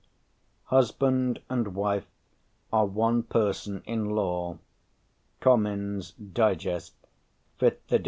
[0.73, 2.07] "Husband and wife
[2.73, 4.57] are one person in law"
[5.41, 6.95] (Comyn's Digest,
[7.59, 7.99] 5th ed.